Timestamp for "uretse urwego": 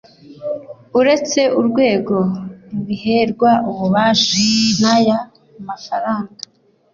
0.99-2.17